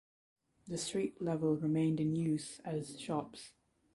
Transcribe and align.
The 0.67 0.79
street 0.79 1.21
level 1.21 1.55
remained 1.57 1.99
in 1.99 2.15
use 2.15 2.59
as 2.65 2.99
shops. 2.99 3.51